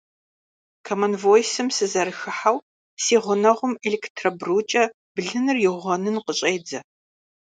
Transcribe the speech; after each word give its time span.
Комон 0.85 1.13
Войсым 1.23 1.67
сызэрыхыхьэу, 1.77 2.57
си 3.03 3.15
гъунэгъум 3.23 3.73
электробрукӏэ 3.87 4.83
блыныр 5.15 5.57
иугъуэнын 5.65 6.15
къыщӏедзэ! 6.25 6.79